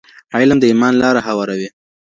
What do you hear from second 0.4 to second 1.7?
د ايمان لاره هواروي.